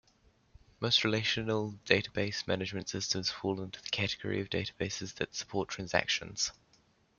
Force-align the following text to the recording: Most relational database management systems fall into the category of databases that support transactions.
Most 0.79 1.03
relational 1.03 1.77
database 1.85 2.47
management 2.47 2.89
systems 2.89 3.29
fall 3.29 3.61
into 3.61 3.79
the 3.83 3.89
category 3.89 4.41
of 4.41 4.49
databases 4.49 5.13
that 5.17 5.35
support 5.35 5.69
transactions. 5.69 6.51